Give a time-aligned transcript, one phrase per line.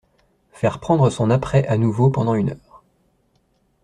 [0.51, 2.81] Faire prendre son apprêt à nouveau pendant une heure.